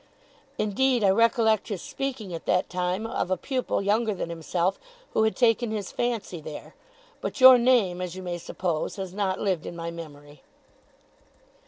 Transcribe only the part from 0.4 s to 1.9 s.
'Indeed, I recollect his